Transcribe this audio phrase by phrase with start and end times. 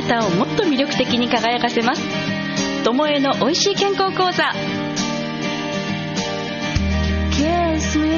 [0.00, 2.02] なたをもっと魅力的に輝かせます。
[2.84, 4.52] 友えの美味しい健康講座。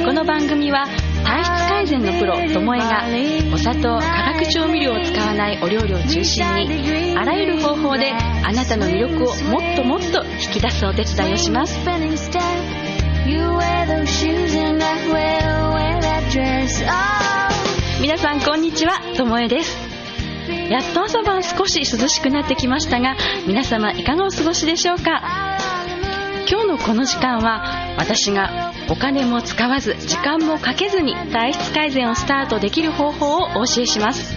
[0.05, 0.87] この番組は
[1.23, 3.05] 体質改善のプロ友えが
[3.53, 11.79] お砂糖化学調味料を使わないお料理を中心にあらゆる方法であなたの魅力をもっともっと引き出すお手伝いをします。
[18.01, 18.99] 皆さんこんにちは。
[19.15, 19.90] ともえです。
[20.69, 23.15] やっと朝晩少し涼しくなってきましたが
[23.47, 25.57] 皆様いかがお過ごしでしょうか？
[26.49, 34.35] 今日のこの時間は私がお金も使わず時間もかけずに体質改善をスタートできる方法をお教えします。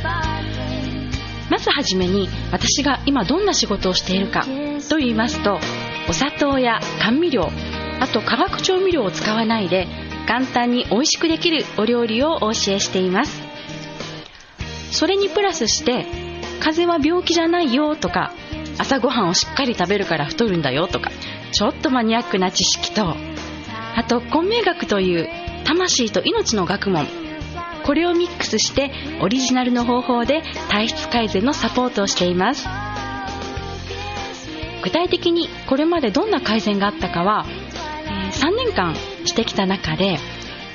[1.51, 4.45] まずはじめに私が今どんな仕事をしているか
[4.89, 5.61] と言いますと
[6.09, 7.51] お砂糖や甘味料
[8.01, 9.87] あと化学調味料を使わないで
[10.27, 13.44] 簡単に美味しくできるお料理をお教えしています。
[14.95, 16.07] それにプラスして
[16.61, 18.33] 風邪は病気じゃないよとか
[18.79, 21.11] 朝ごはんをしっかり食べるから太るんだよとか
[21.53, 23.15] ちょっとマニアックな知識と
[23.97, 25.29] あと混迷学という
[25.65, 27.07] 魂と命の学問
[27.85, 32.67] これをミックスしてオリジナルの方法で体質改善のサポートをしています。
[34.83, 37.47] 具体的にこれまでどんな改善があったかは
[38.33, 40.19] 3年間してきた中で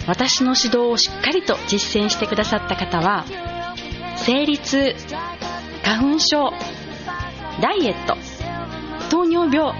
[0.07, 3.23] 私の指導をしっかりと実践してくださった方は
[4.25, 4.95] 生理痛
[5.83, 6.51] 花粉症
[7.61, 8.17] ダイエット
[9.09, 9.73] 糖尿病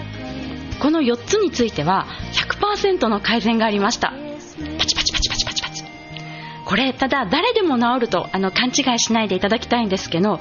[0.80, 4.14] この4つについては100%の改善がありました。
[4.78, 5.84] パチパチパチパチパチパチ。
[6.66, 10.40] これただ誰でも治るとあの勘違いしないでいただきたいんですけど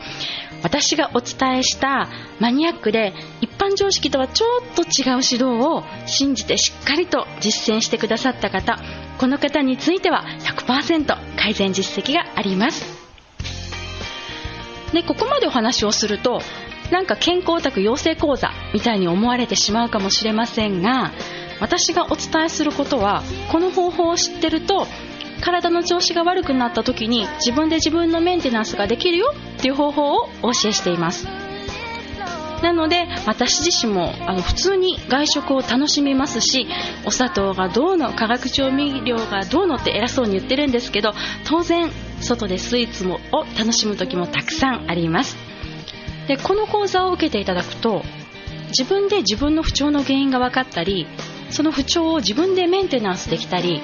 [0.63, 8.79] 私がお伝えしたマニアックで一般常識とはちょっと違う指導を信じてしっかりと実践してくださった方
[9.19, 12.98] この方については100%改善実績があります。
[14.93, 16.41] でここまでお話をすると
[16.91, 21.13] なんか健康オタク養成講座みたいに思われてしまうかもしれませんが
[21.61, 24.87] 私がお伝えすることはこの方法を知ってると
[25.41, 31.27] 体の調子が悪くなった時に自分で自分のメンテナンスができるよっていう方法をお教えしています。
[32.63, 36.67] なので私自身もあの普通に外食を楽しみますし
[37.05, 41.89] お砂糖がどうの化学調味料がどうのって偉そうに言ってるんですけど当然
[42.21, 45.37] 外でスイーツもを楽しむ時もたくさんあります。
[46.27, 48.03] でこの講座を受けていただくと
[48.69, 51.07] 自分で自分の不調の原因が分かったり
[51.51, 53.83] その不調を自分でメンテナンスできたり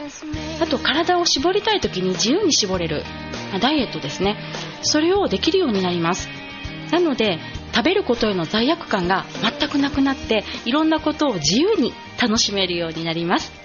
[0.60, 3.02] あと体を絞りたい時に自由に絞れる
[3.60, 4.36] ダイエットですね。
[4.82, 6.28] それをできるようになります。
[6.90, 7.38] なので
[7.74, 9.24] 食べることへの罪悪感が
[9.58, 13.63] 全くなくなっていろんなことを自由に楽しめるようになります。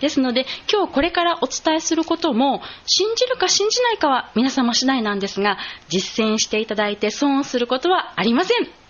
[0.00, 8.84] ですので今日これからお伝えすることも信じるか信じないかは皆様次第なんですが実践していただいて損をすることはありません。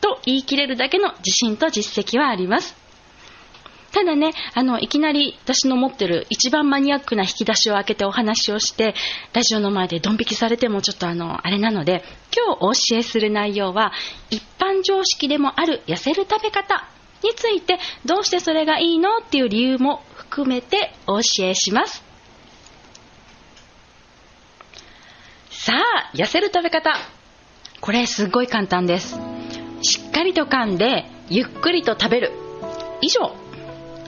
[0.00, 2.76] と言い切れるだけの自信と実績はあります。
[3.94, 8.94] ただね、あの、いきなり私の持ってる一番マニアックな引き出しを開けてお話をして、
[9.32, 12.02] ラジオの前でドン引きされてもちょっとあの、あれなので、
[12.36, 13.92] 今日お教えする内容は、
[14.30, 16.88] 一般常識でもある痩せる食べ方
[17.24, 19.18] について、どうしてそれがいいの？
[19.18, 22.04] っていう理由も含めてお教えします。
[25.50, 26.96] さあ、痩せる食べ方。
[27.80, 29.18] これすごい簡単です。
[29.82, 32.32] しっかりと噛んで、ゆっくりと食べる。
[33.00, 33.34] 以上。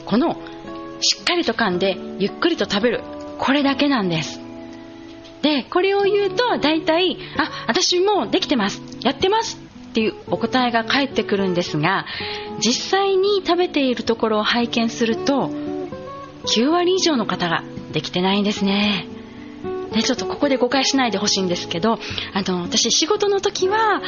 [0.06, 0.36] この
[1.00, 3.02] しっかりと噛んでゆっくりと食べる
[3.38, 4.40] これだけなんです
[5.42, 12.06] でこれを言うと大体あ私もうできてますやってますっていうお答えが返ってくるんですが
[12.58, 15.50] 実際に食べているところを拝見すると
[16.46, 17.62] 9割以上の方が
[17.92, 19.06] できてないんですね。
[19.92, 21.98] でちょっとここで誤解しないでほしいんですけど
[22.34, 24.02] あの私仕事の時は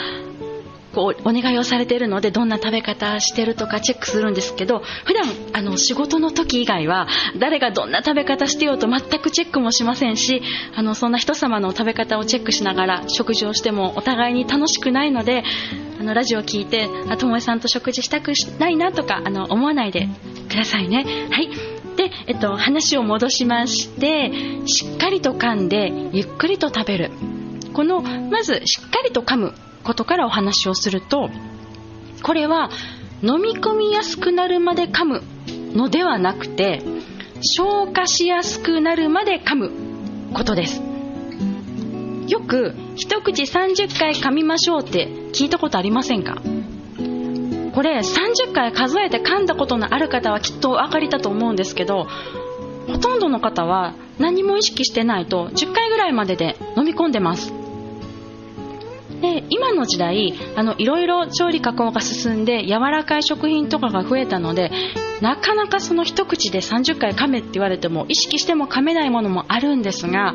[0.95, 7.07] こうお願いをされているのでどんな食べ方してるとかチェックするんですけど普段あの仕事の時以外は
[7.39, 10.43] 誰がどんな食べ方してようと全くチェックもしませんし
[10.75, 15.45] あのそんな人様の食べ方をチェックしながら食事をしてもお互いに楽しくないので
[15.99, 20.09] あのラジオを聞いてあともえさんと食事したくないなとかあの思わないで
[20.49, 21.29] くださいね。
[21.31, 21.49] はい。
[21.97, 24.31] で、えっと、話を戻しまして
[24.67, 27.11] しっかりと噛んでゆっくりと食べる。
[27.73, 29.55] このまずしっかりと噛む
[29.85, 31.31] ことからお話をすると
[32.23, 32.71] これは
[33.23, 35.23] 飲み込みやすくなるまで噛む
[35.75, 36.83] のではなくて
[37.41, 39.71] 消化しやすくなるまで噛む
[40.35, 40.88] ことです。
[42.29, 46.43] よく一口30回噛みましょうって聞いたことありませんか？
[47.75, 52.07] これ30回数えて噛んだことのある方はきっとお分かりだと思うんですけど
[52.89, 57.53] ほとんどの方は何も意識してないと10回ぐらいまでで飲み込んでます。
[59.21, 64.71] で今の時代あのいろいろ調理加工が進んで柔らかい食品とかが増えたので
[65.21, 70.35] なかなかその一口で30回噛めって言われても意識しても噛めないものもあるんですが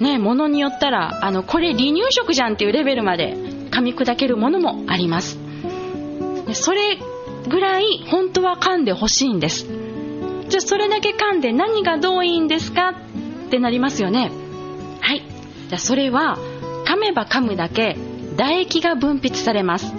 [0.00, 3.34] ねものによったらあのこれ離乳食じゃんっていうレベルまで
[3.70, 5.38] 噛み砕けるものもあります。
[6.54, 6.98] それ
[7.48, 9.66] ぐらい本当は噛んでほしいんです。
[10.48, 12.90] じゃあそれだけ噛んで何がどういいんですか？
[12.90, 14.30] ってなりますよね。
[15.00, 15.22] はい。
[15.68, 16.38] じゃあそれは
[16.86, 17.96] 噛めば噛むだけ
[18.36, 19.92] 唾液が分泌されます。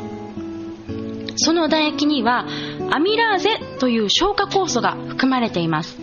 [1.36, 2.46] その唾液には
[2.92, 5.98] アミラーゼという消化酵素が含まれています。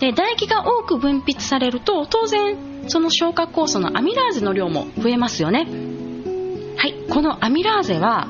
[0.00, 2.56] で唾液が多く分泌されると当然
[2.88, 5.66] その消化酵素のアミラーゼの量も増えますよね。
[6.76, 6.94] はい。
[7.10, 8.28] このアミラーゼは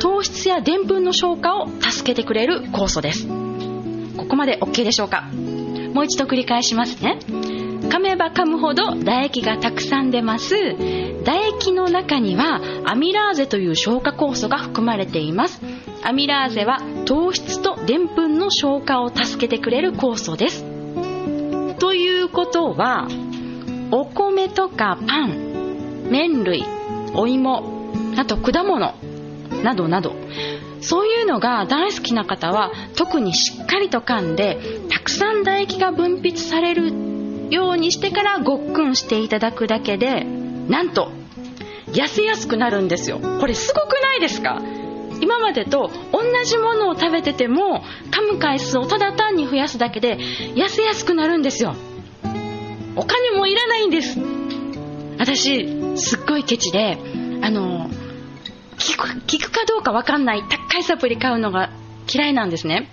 [0.00, 3.26] 糖質やでんぷんの消化を助けてくれる酵素です。
[3.26, 5.22] ここまで OK でしょうか？
[5.92, 7.18] もう一度繰り返しますね。
[7.26, 10.54] 噛めば噛むほど唾液がたくさん出ます。
[10.54, 15.60] 唾液の中にはアミラーゼという消化酵素が含まれています。
[16.04, 20.64] アミラーゼは糖質とでんぷんの消化を助けてくれる酵素です。
[21.80, 23.08] ということは
[23.90, 26.64] お米とかパン麺類
[27.14, 28.94] お芋あと果物
[29.64, 30.14] などなど
[30.80, 36.92] そういうのが大好きな方は特にしっかりと噛んでたくさん唾液が分泌される
[37.50, 41.10] ようにしてからごっくんしていただくだけでなんと
[41.88, 43.18] 痩せやすくなるんですよ。
[43.18, 44.62] これすごくないですか？
[45.20, 51.74] 今までと同じものを食べてても噛む回数をただ単に増やすだけで痩せやすくなるんですよ。
[52.96, 54.18] お金もいらないんです。
[55.18, 56.98] 私すっごいケチで
[57.42, 57.88] あの
[58.78, 61.70] 聞く聞くかどうか分かんない高いサプリ買うのが
[62.12, 62.90] 嫌いなんですね。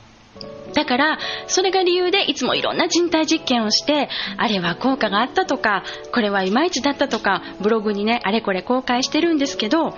[0.74, 9.98] だからそれが理由でいつもいろんな人体実験をしてあれは効果があったとかこれはいまいちだったとかブログにねあれこれ公開してるんですけど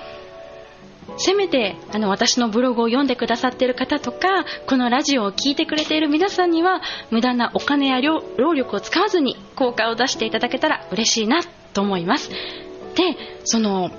[1.17, 11.41] せめてあの私のブログを読んでくださっている方とかこのラジオを聴いてくれている皆さんには無駄なお金や労力を使わずに効果を出していただけたら嬉しいな
[11.73, 12.29] と思います。
[12.29, 12.35] で
[13.43, 13.91] その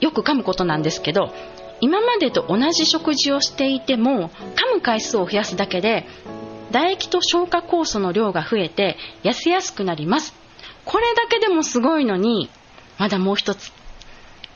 [0.00, 1.32] よく噛むことなんですけど
[1.80, 6.06] 今までと同じ食事をしていても噛む回数を増やすだけで
[6.68, 10.34] 唾液と消化酵素の量が増えて痩せやすくなります。
[10.84, 12.50] これだけでもすごいのに
[12.98, 13.72] まだもう一つ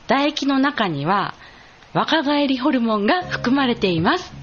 [0.09, 1.35] 唾液の中には
[1.93, 4.33] 若返りホルモンが含まれています。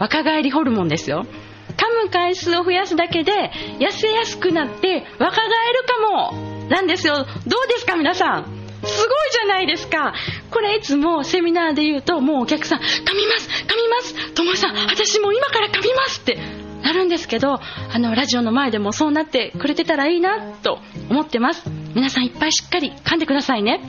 [0.00, 1.24] 若返りホルモンですよ。
[1.68, 6.68] 噛む回数を増やすだけで痩せやすくなって若返るかも。
[6.68, 7.14] なんですよ。
[7.14, 7.26] どう
[7.68, 8.44] ですか皆さん？
[8.84, 10.14] すごいじゃないですか。
[10.50, 16.38] これいつもセミナーで言うと、もうお客さん、噛みます、噛みます、ともさん、私も今から噛みますって。
[16.82, 20.78] なるんですけど、あの、ラジオの前でもそうなってくれてたらいいなと
[21.10, 21.68] 思ってます。
[21.94, 23.80] 皆さんいっぱいしっかり噛んでくださいね。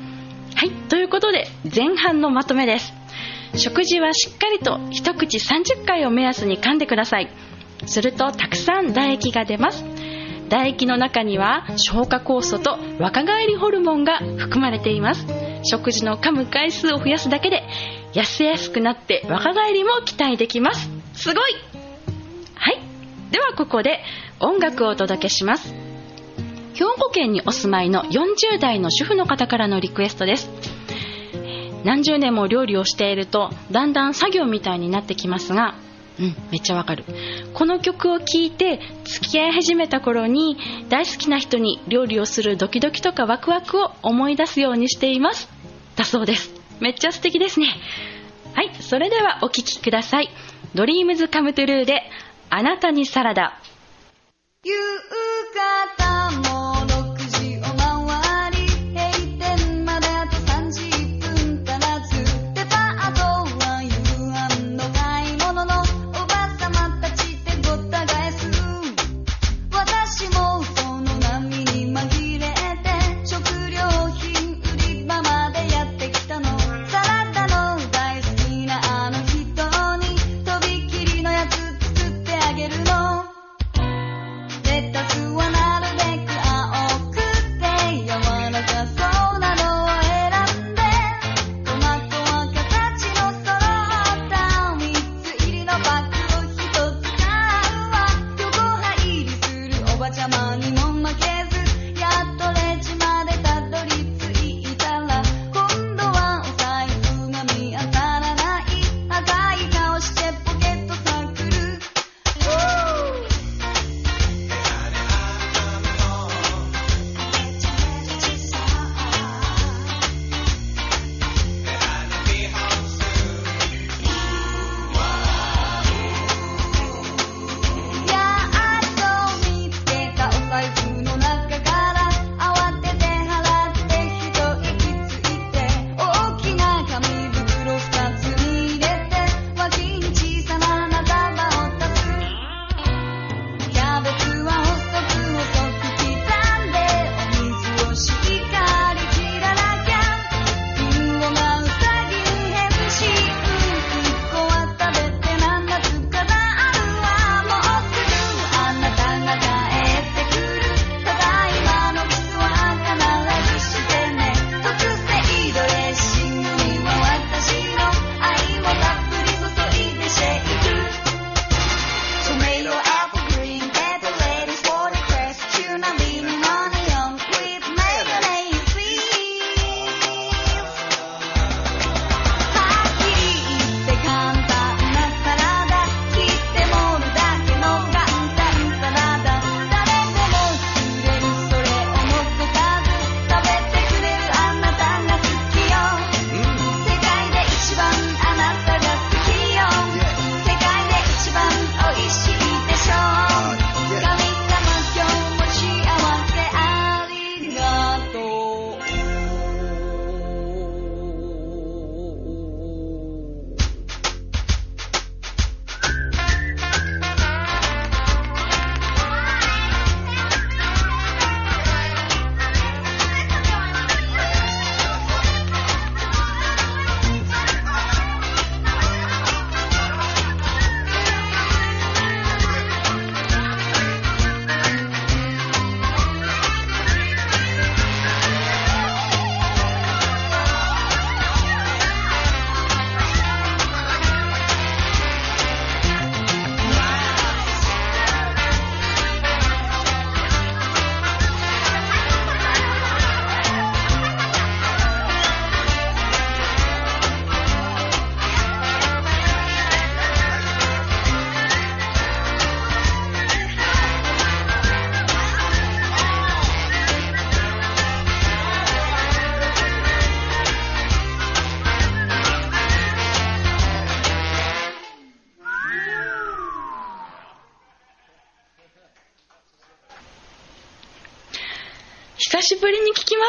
[0.60, 2.94] はい、ということで、前半のまとめです。
[3.56, 7.30] 食事はしっかりと一口30回を目安に噛んでください。
[7.86, 9.86] するとたくさん唾液が出ます。
[10.50, 15.26] 唾液の中には消化酵素と若返りホルモンが含まれています
[15.64, 17.64] 食事の噛む回数を増やすだけで
[18.14, 21.54] 痩せやすくなって若返りも期待できますすごい
[22.56, 22.82] はい
[23.32, 24.02] ではここで
[24.40, 25.89] 音楽をお届けします
[26.80, 30.50] 兵庫県にお住まいの40代の主婦の方からのリクエストです
[31.84, 35.76] 何十年も料理をしているとだんだん作業みたいになってきますが
[36.20, 37.06] うん、めっちゃわかる。
[37.54, 40.58] この曲を聴いて付き合い始めた頃に
[40.90, 45.48] 大好きな人に料理をするドキドキとかワクワクを思い出すようにしています。
[45.96, 46.54] だそうです。
[46.82, 47.68] めっちゃ素敵ですね。
[48.54, 50.30] はい、それではお聴きください。
[50.76, 52.02] ドリームズカムトゥルーで
[52.50, 53.58] あなたにサラダ。
[54.66, 54.74] 夕
[55.96, 56.69] 方も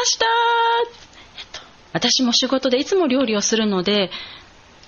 [0.01, 0.25] ました、
[1.37, 1.61] えっと、
[1.93, 4.09] 私も仕事でいつも料理をするので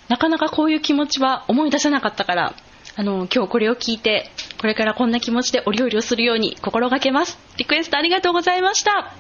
[0.09, 2.55] なかなかこういう気持ちは思い出せなかったから
[2.95, 7.39] あの今日これを聞いてこれからこんな気持ちでお料理をするように心がけます。
[7.57, 9.13] リクエストありがとうございました。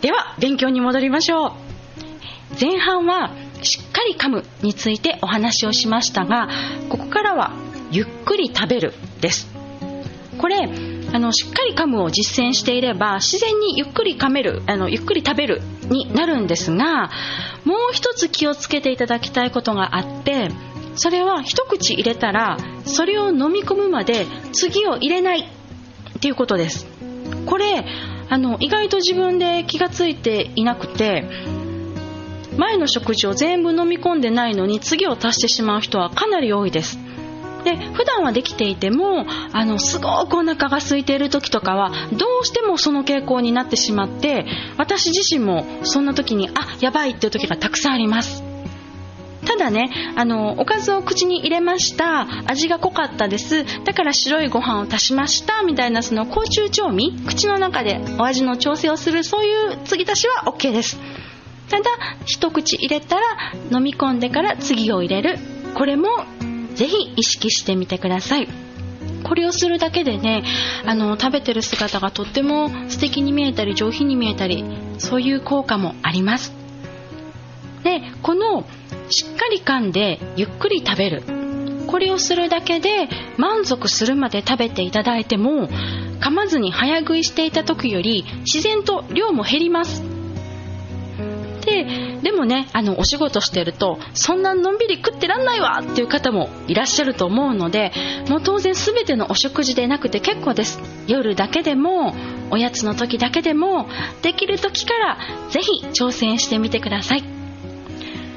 [0.00, 1.52] では勉強に戻りましょう。
[2.60, 3.30] 前半は
[3.62, 6.48] しっかり噛むについてお話をしましたが
[6.88, 7.52] ここからは
[7.90, 9.48] ゆっくり食べるです。
[10.38, 17.08] これあのしっかり噛むを実践していれば自然にゆっくり噛めるあのゆっくり食べるになるんですが
[17.64, 20.50] もう一つ気をつけていただきたいことがあって
[20.96, 26.86] それは一口入れたらそれを飲み込むまで次を入れないっていうことです。
[27.46, 27.84] これ
[28.28, 31.28] あの意外と自分で気がついていなくて
[32.56, 36.98] 前の食事を全部飲み込んでないのに次を足してしまう人はかなり多いです。
[37.64, 48.42] で普段はできていてもあのすごくお腹が空いている時とかはどうしてもその傾向になってしまって私自身もそんな時にあやばいっていう時がたくさんあります。
[49.44, 52.26] ただねあのおかずを口に入れました。
[52.46, 53.64] 味が濃かったです。
[53.84, 55.62] だから白いご飯を足しました。
[55.62, 60.98] みたいなその甲虫調味口の中でお味の調整をするそういう継ぎ足しは OK です。
[61.68, 61.84] ただ
[62.24, 63.22] 一口入れたら
[63.70, 65.38] 飲み込んでから次を入れる。
[65.74, 66.08] これも
[66.74, 68.48] ぜひ意識してみてください。
[69.22, 70.44] これをするだけでね
[70.84, 74.64] あの食べてる姿がとっても素敵に見えたり上品に見えたり
[74.98, 76.52] そういう効果もあります。
[77.82, 78.64] でこの
[79.10, 81.22] しっかり噛んでゆっくり食べる。
[81.86, 85.68] これをするだけで満足するまで食べていただいても
[86.20, 90.13] 噛まずに早食いしていた時より自然と量も減ります。
[91.74, 97.92] ででもねあのお仕事してるとそんなのんびり食ってらんないわっていう方もいらっしゃると思うので
[98.28, 100.80] もう当然全てのお食事でなくて結構です。
[101.06, 102.14] 夜だけでも
[102.50, 103.88] おやつの時だけでも
[104.22, 105.18] できる時から
[105.50, 107.24] ぜひ挑戦してみてください。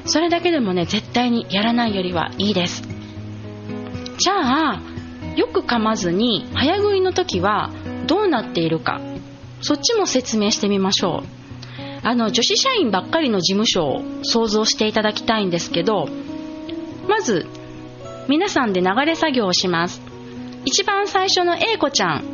[0.04, 2.82] それだけでもね絶対にやらないよりはいいです。
[4.18, 4.82] じゃあ
[5.36, 7.70] よく噛まずに早食いの時は
[8.06, 9.00] どうなっているか
[9.60, 11.37] そっちも説明してみましょう。
[12.02, 16.08] あの女子社員ばっかりの事務所を想像していただきたいんですけど
[17.08, 17.46] まず
[18.28, 20.02] 皆さんで流れ作業をします。
[20.64, 22.24] 一番最初の A 子ちゃん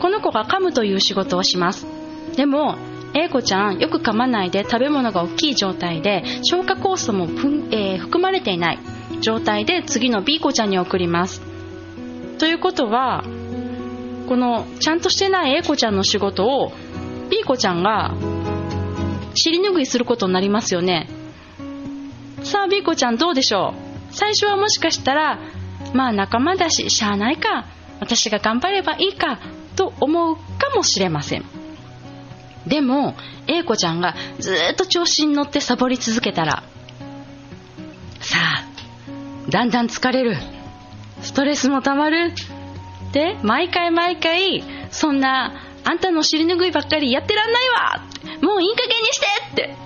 [0.00, 1.86] この子が噛むという仕事をします。
[2.36, 2.76] でも
[3.14, 7.26] A 子ちゃんよく噛まないで食べ物が大きい状態で消化酵素も、
[7.70, 8.78] えー、含まれていない
[9.20, 11.42] 状態で次の B 子ちゃんに送ります。
[12.38, 13.22] ということは
[14.28, 16.72] このちゃんとしてない A 子ちゃんの仕事を
[17.28, 18.14] B 子ちゃんが
[19.34, 21.08] 尻拭いすることになりますよね。
[22.42, 23.74] さあビーコちゃんどうでしょ
[24.10, 24.14] う？
[24.14, 25.38] 最初はもしかしたら
[25.94, 27.66] まあ仲間だししゃあないか
[28.00, 29.38] 私が頑張ればいいか
[29.76, 30.42] と思うか
[30.74, 31.44] もしれません。
[32.66, 33.14] でも
[33.46, 36.62] A 子ちゃんがずっと調子に乗ってサボり続けたら
[38.20, 38.64] さあ
[39.50, 40.36] だんだん疲れる。
[41.22, 42.32] ストレスもたまる。
[43.12, 45.52] で毎回毎回そんな
[45.84, 48.04] あんたの尻拭いばっかりやってらんないわ
[48.42, 49.76] もういい加減にしてって。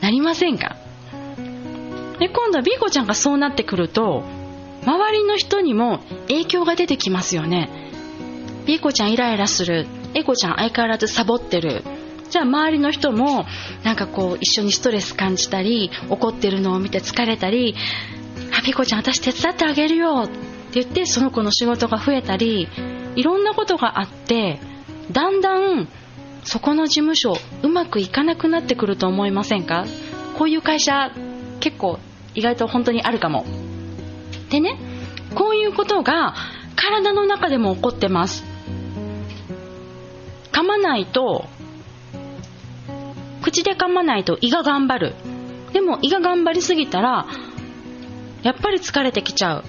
[0.00, 0.76] なりませんか？
[2.18, 4.22] で今度はビーコちゃんがそうなってくると
[4.84, 7.70] 周りの人にも影響が出てきますよね。
[8.66, 9.86] ビーコちゃんイライラする。
[10.14, 11.82] エコちゃん相変わらずサボってる。
[12.30, 13.46] じゃあ周りの人も
[13.82, 17.74] なんかこう一緒にストレス感じたり怒ってるのを見て疲れたり
[18.56, 22.68] 「あビコちゃん私手伝ってあげるよ」って言ってその子の仕事が増えたり
[23.14, 24.58] いろんなことがあって
[25.12, 25.88] だんだん
[26.44, 29.86] そこの事務所うまくいかなくなってくると思いませんか？
[30.38, 31.10] こういう会社
[31.60, 31.98] 結構
[32.34, 33.44] 意外と本当にあるかも。
[34.50, 34.78] でね
[35.34, 36.34] こういうことが
[36.76, 38.44] 体の中でも起こってます。
[40.52, 41.46] 噛まないと
[43.42, 45.14] 口で噛まないと胃が頑張る。
[45.72, 47.26] でも胃が頑張りすぎたら
[48.42, 49.64] やっぱり疲れてきちゃう。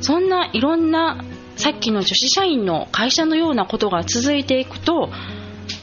[0.00, 1.24] そんないろんな
[1.56, 5.10] さっきの女子社員の会社のようなことが続いていくと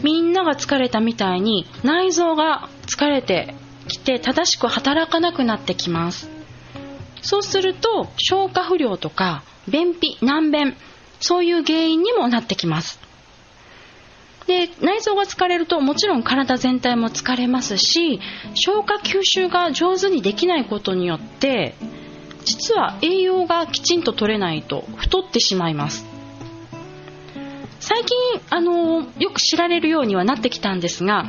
[0.04, 3.56] みんなが疲れたみたいに内臓が疲れて
[3.88, 6.30] きて正しく働かなくなってきます。
[7.22, 10.76] そうすると消化不良とか便秘難便
[11.20, 13.00] そういう原因にもなってきます。
[14.48, 18.20] で内臓が疲れるともちろん体全体も疲れますし
[18.56, 21.76] 消化吸収が上手にできないことによって
[22.44, 26.11] 実は栄養がきちんと取れないと太ってしまいます。
[27.82, 28.18] 最近
[28.50, 31.26] あのよく知られるようにはなってきたんですが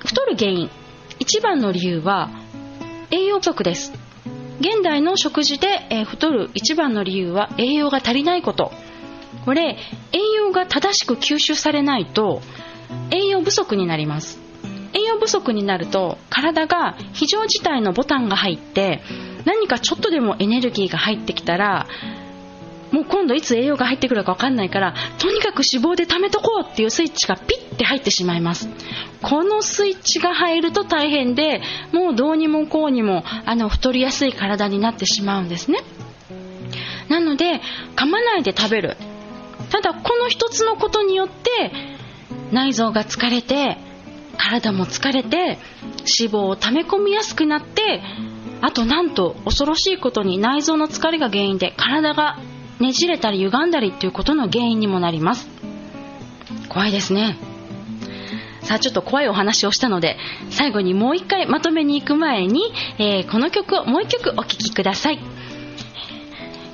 [0.00, 0.70] 太る原因
[1.18, 2.30] 一番の理由は
[3.10, 3.92] 栄養不足です。
[4.60, 8.72] 現代の食事で、え太る一番の理由は栄養が足りないこと。
[9.44, 9.78] これ
[10.12, 12.42] 栄養が正しく吸収されないと
[13.10, 14.38] 栄養不足になります。
[14.92, 19.02] 栄養不足になると体が非常事態のボタンが入って
[19.44, 21.86] 何かちょっとでもエネルギーが入ってきたら
[22.90, 28.68] もう今度いつ栄養が入ってくるか分かんないからとにかく脂肪で貯めとこうっていうスイッチがピッて入ってしまいます。
[29.22, 31.60] このスイッチが入ると大変で
[31.92, 35.80] もうどうにもこうにもあの太りやすい体になってしまうんですね。
[37.08, 37.60] なので
[37.96, 38.96] 噛まないで食べる。
[39.70, 41.72] ただこの一つのことによって
[42.52, 43.76] 内臓が疲れて
[44.38, 48.02] 体も疲れて脂肪を溜め込みやすくなって
[48.60, 52.38] あとなんと恐ろしいことに内臓の疲れが原因で体が
[52.80, 55.48] ねじれたり歪んだりっていうことの原因にもなります。
[56.68, 57.36] 怖いですね。
[58.62, 60.18] さあちょっと怖いお話をしたので
[60.50, 65.20] 最後にもう一回まとめに行く前に、えー、この曲をもう一曲お聴きください。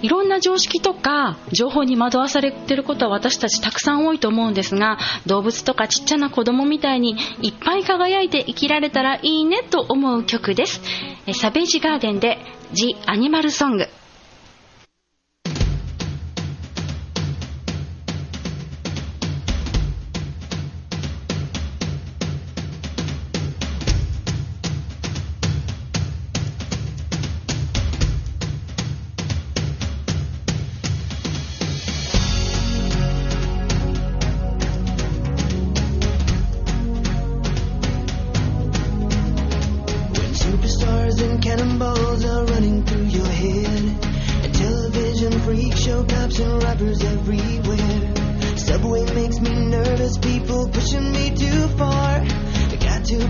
[0.02, 10.82] いろんな常識とか情報に惑わされてることは私たちたくさん多いと思うんですが動物とかちっちゃな子供みたいにいっぱい輝いて生きられたらいいねと思う曲です。
[11.32, 12.36] サベージガーデンで
[12.74, 13.86] 「ジ・アニマルソング」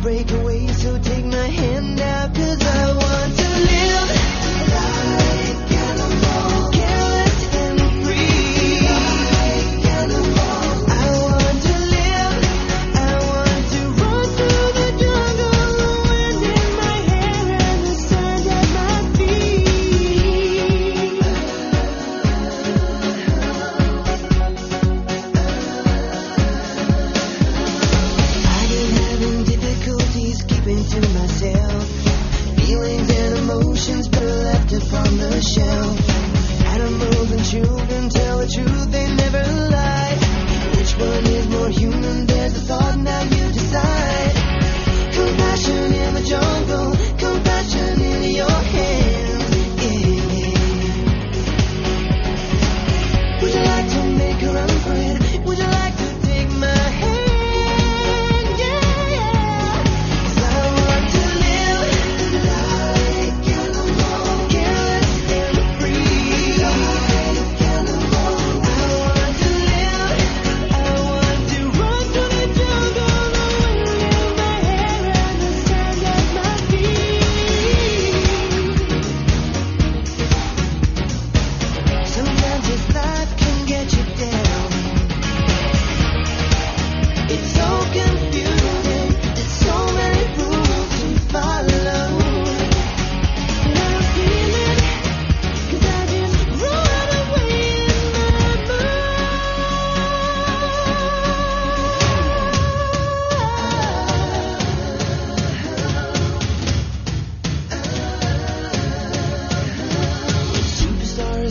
[0.05, 0.44] break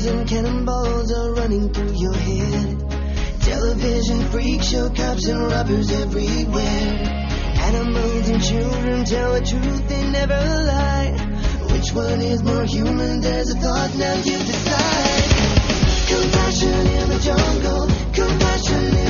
[0.05, 2.79] and cannonballs are running through your head.
[3.41, 7.29] Television freaks show cops and robbers everywhere.
[7.69, 11.11] Animals and children tell the truth, they never lie.
[11.71, 13.21] Which one is more human?
[13.21, 15.29] There's a thought, now you decide.
[16.07, 19.02] Compassion in the jungle, compassion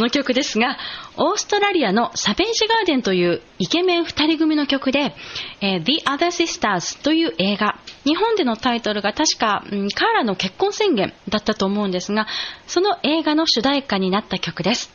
[0.00, 0.76] の曲ですが、
[1.16, 5.14] オーストラリアのサベージガーデンというイケメン二人組の曲で、
[5.60, 12.26] えー、The Other Sisters という映画、日本でのタイトルが確か、うん、カーラの結婚宣言だったと思うんですが、
[12.66, 14.92] その映画の主題歌になった曲です。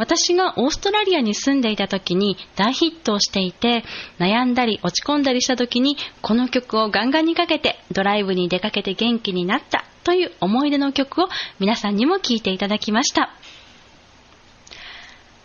[0.00, 3.84] 私がオーストラリアに住んでいた時に大ヒットをしていて、
[4.18, 13.34] 悩んだり落ち込んだりした時にこの曲をガンガンにかけてドライブに出かけて元気になったという思い出の曲を皆さんにも聴いていただきました。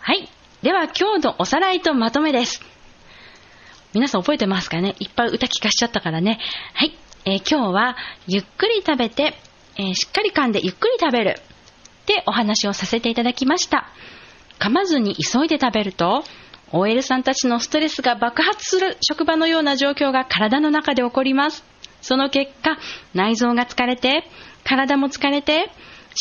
[0.06, 0.28] はい。
[0.62, 2.62] では今日のおさらいとまとめです。
[3.92, 4.94] 皆さん覚えてますかね？
[5.00, 6.38] いっぱい歌聞かしちゃったからね。
[6.74, 6.96] はい。
[7.24, 7.96] えー、今日は
[8.28, 9.34] ゆっくり食べて、
[9.76, 13.88] えー、しっかり噛んでゆっくり食べるってお話をさせていただきました。
[14.60, 16.22] 噛まずに急いで食べると、
[16.70, 21.64] OL さんたちのストレスが爆発する職場のような状況が体の中で起こります。
[22.00, 22.78] その結果、
[23.12, 24.22] 内臓が疲れて、
[24.62, 25.68] 体も疲れて、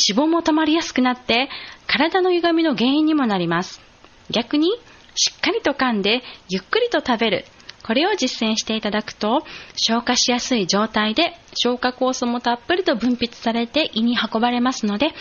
[0.10, 1.50] 脂肪も溜まりやすくなって、
[1.88, 3.82] 体の歪みの原因にもなります。
[4.30, 4.70] 逆に、
[5.16, 7.46] しっかりと噛んで、ゆっくりと食べる。
[7.84, 15.14] これを実践していただくと、消化しやすい状態で、消化酵素もたっぷりと分泌されて胃に運ばれますので、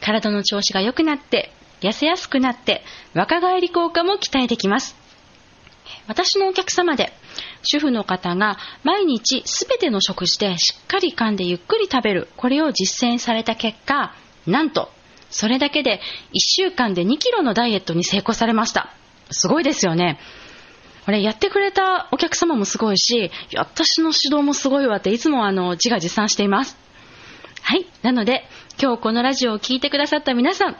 [0.00, 2.82] 体の調子が良くなって、痩せやすくなって、
[3.14, 5.03] 若返り効果も期待できます。
[6.06, 7.12] 私のお客様で、
[7.62, 14.14] 主婦の方が毎日すべての食事でしっかり噛んでゆっくり食べる、これを実践された結果、
[14.46, 14.90] なんと、
[15.30, 16.00] それだけで
[16.32, 18.94] 1週間で2キロのダイエットに成功されました。
[19.30, 20.18] すごいですよね。
[21.04, 26.78] これやってくれたお客様もすごいし、私の指導もすごいわっていつもあの自画自賛しています。
[27.62, 27.86] はい。
[28.02, 28.46] なので、
[28.80, 30.76] 今日このラジオを聴いてくださった皆さん、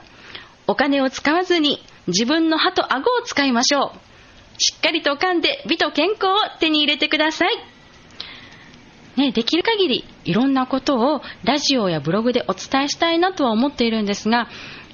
[0.67, 4.14] お金を使わずに自分の歯と顎を使いましょう。
[4.57, 7.75] しっかりと噛んで美と健康を手に入れてください。
[9.17, 14.49] ね、できる限りいろんなことをラジオやブログでお伝えしたいなとは思っているんですが、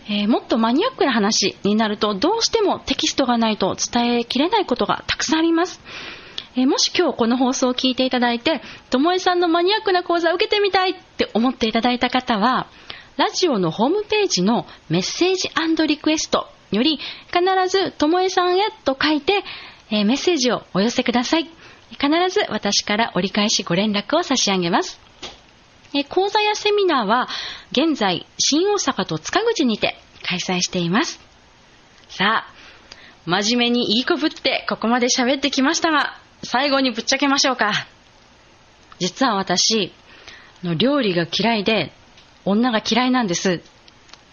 [0.08, 5.82] えー、もっとマニアックな話になるとどうしてもテキストがないと伝えきれないことがたくさんあります。
[6.56, 12.67] えー、もし今日この放送を聞いていただいて、ともえさんのマニアックな講座を受けてみたいって思っていただいた方は、
[13.17, 15.50] ラジオのホームページのメッセージ
[15.88, 19.43] リクエストより、必ず、ともえさんへと書いて、
[19.89, 21.49] えー、メッセージをお寄せください。
[21.91, 24.99] 必ず私から折り返しご連絡を差し上げます。
[25.93, 27.27] え講座やセミナーは、
[27.71, 31.19] 現在、新大阪と塚口にて開催しています。
[32.07, 32.53] さあ、
[33.25, 37.88] 真面目にいい子ぶってここまで喋ってきましたが、最後にぶっちゃけましょうか。
[38.99, 39.91] 実は私、
[40.63, 41.91] の料理が嫌いで、
[42.45, 43.62] 女が嫌いなんです。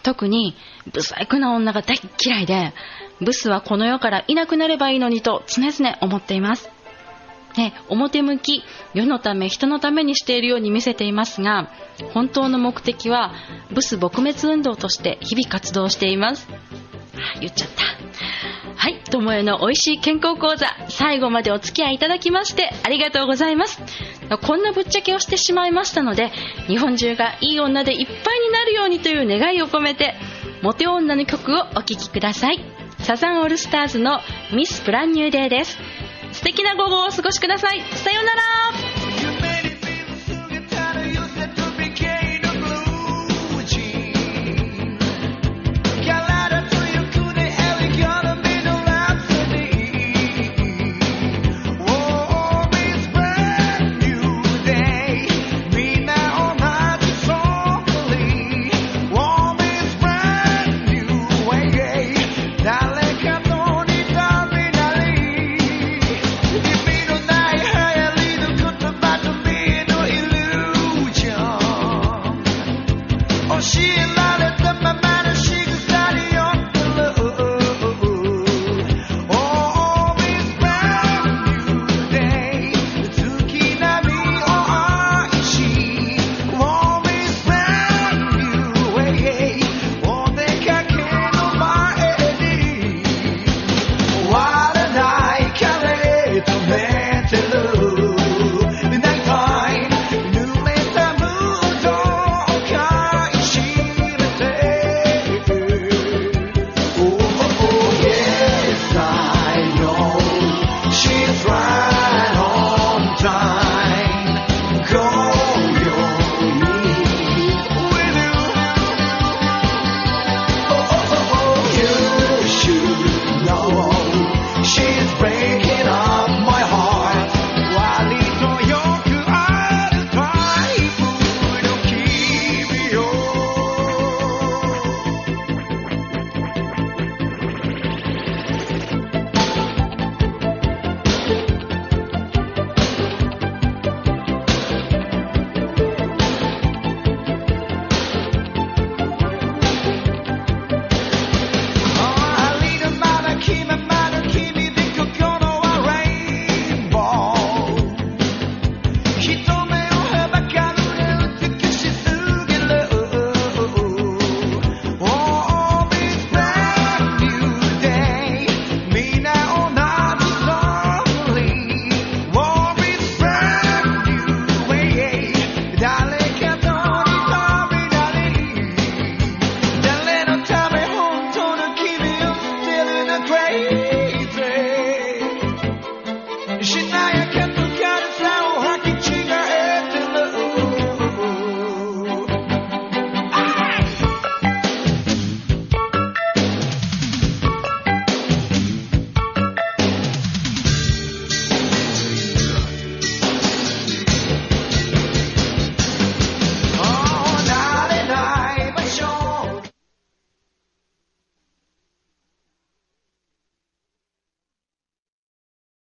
[0.03, 0.55] 特に、
[0.91, 2.73] ブサイクな女が大嫌いで、
[3.21, 6.69] ブスはこの世からいなくなればいいのにと常々思っています。
[7.57, 11.69] ね、表向き、世のため、人のためにしているように見せていますが、
[12.13, 13.33] 本当の目的は、
[13.71, 16.47] ブス撲滅運動として日々活動しています。
[17.39, 17.83] 言っちゃった。
[18.75, 23.81] はい、ともえの美味しい健康講座、最後までお付き合いいただきまして、ありがとうございます。
[24.41, 26.31] こんなぶっちゃけをしてしまいましたので、
[26.67, 30.15] 日本中がいい女でいっぱいになるようにという願いを込めて、
[30.61, 32.63] モテ女の曲をお聴きください。
[32.99, 34.21] サザンオールスターズの
[34.53, 35.77] ミスプランニューデーです。
[36.31, 37.81] 素敵な午後をお過ごしください。
[37.81, 38.88] さようなら